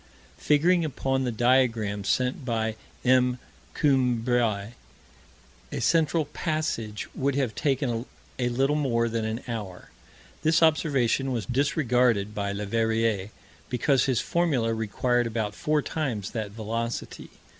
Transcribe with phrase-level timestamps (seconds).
[0.39, 3.37] Figuring upon the diagram sent by M.
[3.75, 4.71] Coumbray,
[5.71, 8.07] a central passage would have taken
[8.39, 9.91] a little more than an hour.
[10.41, 13.29] This observation was disregarded by Leverrier,
[13.69, 17.29] because his formula required about four times that velocity.